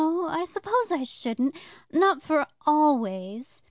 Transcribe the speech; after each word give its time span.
I 0.03 0.45
suppose 0.45 0.91
I 0.91 1.03
shouldn't 1.03 1.55
not 1.91 2.23
for 2.23 2.47
always. 2.65 3.59